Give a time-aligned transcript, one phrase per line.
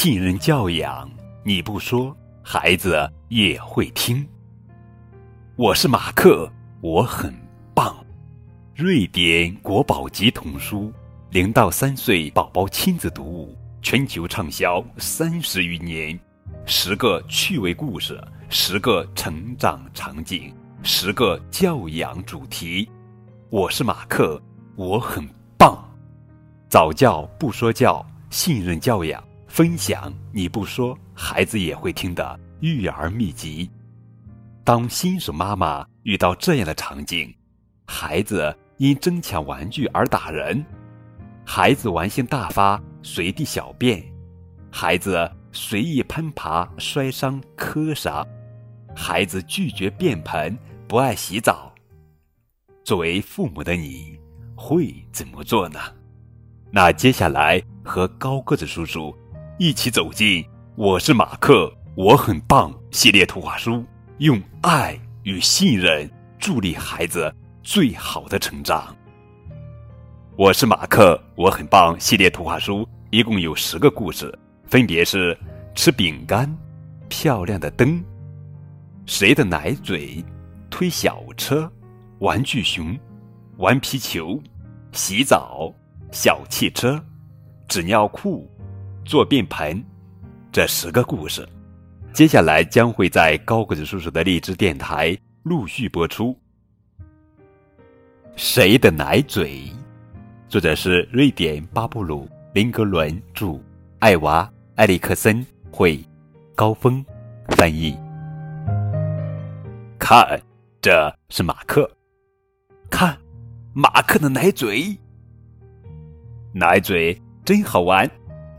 [0.00, 1.10] 信任教养，
[1.42, 2.96] 你不说，孩子
[3.30, 4.24] 也会听。
[5.56, 6.48] 我是马克，
[6.80, 7.34] 我很
[7.74, 7.96] 棒。
[8.76, 10.92] 瑞典国宝级童书，
[11.30, 16.16] 零到三岁宝宝亲子读物，全球畅销三十余年。
[16.64, 20.54] 十个趣味故事，十个成长场景，
[20.84, 22.88] 十个教养主题。
[23.50, 24.40] 我是马克，
[24.76, 25.76] 我很棒。
[26.68, 33.68] 早教不说教，信任教养，分享你不说，孩子也会听的育儿秘籍。
[34.62, 37.34] 当新手妈妈遇到这样的场景，
[37.86, 40.64] 孩子因争抢玩具而打人，
[41.44, 44.04] 孩子玩性大发，随地小便，
[44.70, 48.24] 孩子随意攀爬，摔伤磕伤，
[48.94, 50.56] 孩子拒绝便盆，
[50.86, 51.72] 不爱洗澡。
[52.84, 54.18] 作为父母的你，
[54.54, 55.80] 会怎么做呢？
[56.70, 59.16] 那接下来和高个子叔叔
[59.60, 60.40] 一起走进
[60.76, 63.84] 《我是马克，我很棒》系列图画书，
[64.18, 68.96] 用爱与信任助力孩子最好的成长。
[70.36, 74.32] 我是马克，我很棒系列图画书一共有十个故事，
[74.64, 75.36] 分别是：
[75.74, 76.48] 吃饼干、
[77.08, 78.00] 漂亮的灯、
[79.06, 80.24] 谁的奶嘴、
[80.70, 81.68] 推小车、
[82.20, 82.96] 玩具熊、
[83.56, 84.40] 玩皮球、
[84.92, 85.74] 洗澡。
[86.10, 86.98] 小汽车、
[87.68, 88.50] 纸尿裤、
[89.08, 89.82] 坐便盆，
[90.52, 91.48] 这十个故事，
[92.12, 96.38] 接下来将会在高个子叔叔的荔枝电台陆续播出。
[98.36, 99.62] 谁的奶嘴？
[100.46, 103.58] 作者是瑞典巴布鲁林格伦著，
[104.00, 105.98] 艾娃埃里克森绘，
[106.54, 107.02] 高峰
[107.56, 107.96] 翻译。
[109.98, 110.38] 看，
[110.82, 111.90] 这是马克。
[112.90, 113.16] 看，
[113.72, 114.94] 马克的奶嘴。
[116.52, 118.06] 奶嘴真好玩，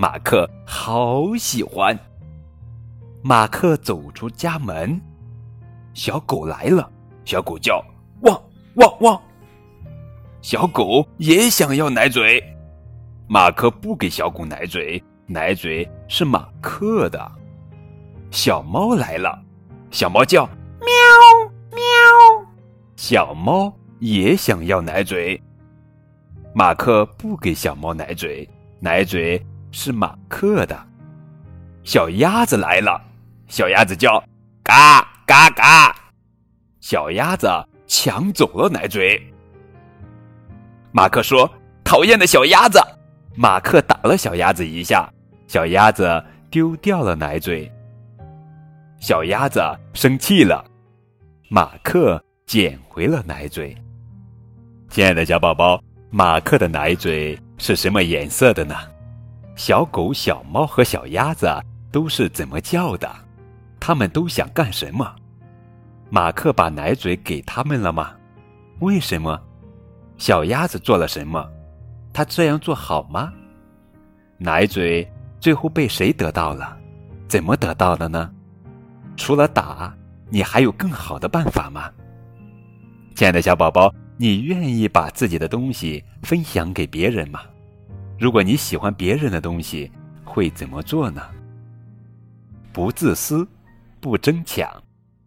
[0.00, 1.98] 马克好喜欢。
[3.20, 5.00] 马克走出家门，
[5.92, 6.88] 小狗来了，
[7.24, 7.84] 小狗叫
[8.20, 8.40] 汪
[8.76, 9.20] 汪汪。
[10.40, 12.40] 小狗也想要奶嘴，
[13.26, 17.32] 马克不给小狗奶嘴，奶嘴是马克的。
[18.30, 19.36] 小猫来了，
[19.90, 20.88] 小猫叫喵
[21.72, 21.82] 喵，
[22.94, 25.42] 小猫也想要奶嘴。
[26.54, 28.48] 马克不给小猫奶嘴，
[28.78, 30.78] 奶嘴是马克的。
[31.84, 33.00] 小鸭子来了，
[33.48, 34.22] 小鸭子叫
[34.62, 35.94] 嘎嘎嘎，
[36.80, 37.48] 小鸭子
[37.86, 39.20] 抢走了奶嘴。
[40.92, 41.50] 马克说
[41.84, 42.80] ：“讨厌的小鸭子！”
[43.36, 45.08] 马克打了小鸭子一下，
[45.46, 47.70] 小鸭子丢掉了奶嘴。
[49.00, 49.60] 小鸭子
[49.94, 50.64] 生气了，
[51.48, 53.76] 马克捡回了奶嘴。
[54.88, 55.80] 亲爱的小宝宝。
[56.10, 58.74] 马克的奶嘴是什么颜色的呢？
[59.58, 61.48] 小狗、小猫和小鸭子
[61.90, 63.10] 都是怎么叫的？
[63.80, 65.16] 他们都想干什么？
[66.10, 68.12] 马克把奶嘴给他们了吗？
[68.78, 69.36] 为什么？
[70.16, 71.44] 小鸭子做了什么？
[72.12, 73.32] 他这样做好吗？
[74.38, 75.06] 奶嘴
[75.40, 76.78] 最后被谁得到了？
[77.26, 78.30] 怎么得到的呢？
[79.16, 79.92] 除了打，
[80.30, 81.90] 你还有更好的办法吗？
[83.16, 83.92] 亲爱的小宝宝。
[84.20, 87.40] 你愿意把自己的东西分享给别人吗？
[88.18, 89.90] 如果你喜欢别人的东西，
[90.24, 91.22] 会怎么做呢？
[92.72, 93.46] 不自私，
[94.00, 94.68] 不争抢，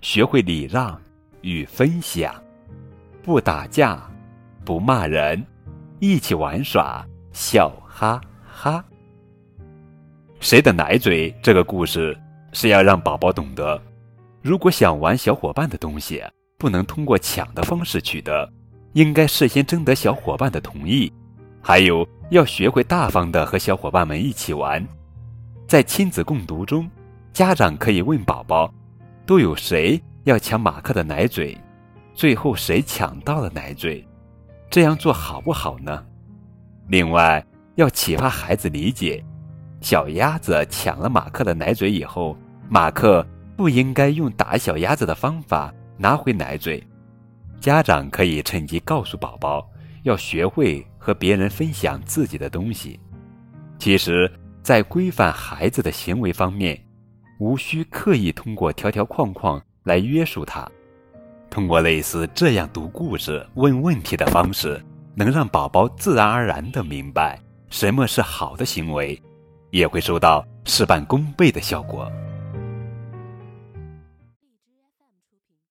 [0.00, 1.00] 学会礼让
[1.42, 2.34] 与分享，
[3.22, 4.02] 不打架，
[4.64, 5.44] 不骂人，
[6.00, 8.84] 一起玩耍，笑哈哈。
[10.40, 11.32] 谁的奶嘴？
[11.40, 12.18] 这个故事
[12.52, 13.80] 是要让宝宝懂得，
[14.42, 16.20] 如果想玩小伙伴的东西，
[16.58, 18.52] 不能通过抢的方式取得。
[18.94, 21.10] 应该事先征得小伙伴的同意，
[21.62, 24.84] 还有要学会大方的和小伙伴们一起玩。
[25.68, 26.90] 在亲子共读中，
[27.32, 28.72] 家长可以问宝宝：
[29.24, 31.56] 都有谁要抢马克的奶嘴？
[32.14, 34.06] 最后谁抢到了奶嘴？
[34.68, 36.04] 这样做好不好呢？
[36.88, 37.42] 另外，
[37.76, 39.24] 要启发孩子理解：
[39.80, 42.36] 小鸭子抢了马克的奶嘴以后，
[42.68, 43.24] 马克
[43.56, 46.82] 不应该用打小鸭子的方法拿回奶嘴。
[47.60, 49.66] 家长可以趁机告诉宝宝，
[50.02, 52.98] 要学会和别人分享自己的东西。
[53.78, 54.30] 其实，
[54.62, 56.80] 在规范孩子的行为方面，
[57.40, 60.68] 无需刻意通过条条框框来约束他。
[61.50, 64.82] 通过类似这样读故事、问问题的方式，
[65.14, 67.38] 能让宝宝自然而然地明白
[67.68, 69.20] 什么是好的行为，
[69.70, 72.10] 也会收到事半功倍的效果。